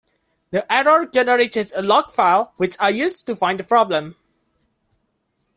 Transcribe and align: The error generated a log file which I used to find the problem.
The 0.49 0.65
error 0.73 1.05
generated 1.05 1.71
a 1.75 1.83
log 1.83 2.09
file 2.09 2.53
which 2.57 2.75
I 2.79 2.89
used 2.89 3.27
to 3.27 3.35
find 3.35 3.59
the 3.59 3.63
problem. 3.63 4.15